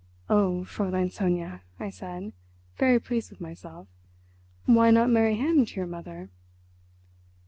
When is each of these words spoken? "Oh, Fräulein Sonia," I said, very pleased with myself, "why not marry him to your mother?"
"Oh, 0.31 0.65
Fräulein 0.67 1.11
Sonia," 1.11 1.61
I 1.79 1.91
said, 1.91 2.33
very 2.75 2.99
pleased 2.99 3.29
with 3.29 3.39
myself, 3.39 3.87
"why 4.65 4.89
not 4.89 5.11
marry 5.11 5.35
him 5.35 5.63
to 5.63 5.75
your 5.75 5.85
mother?" 5.85 6.31